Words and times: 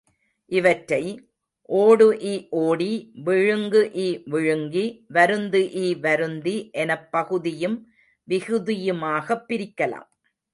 இவற்றை, 0.51 1.01
ஓடு 1.69 2.17
இ 2.21 2.47
ஓடி, 2.59 2.89
விழுங்கு 3.23 3.91
இ 3.95 4.23
விழுங்கி, 4.25 4.85
வருந்து 5.07 5.61
இ 5.83 5.99
வருந்தி 5.99 6.69
எனப் 6.73 7.11
பகுதியும் 7.11 7.77
விகுதியுமாகப் 8.27 9.45
பிரிக்கலாம். 9.47 10.09